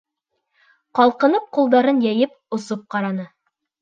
Ҡалҡынып 0.99 1.45
ҡулдарын 1.57 1.99
йәйеп 2.07 2.35
«осоп» 2.59 2.89
ҡараны. 2.97 3.29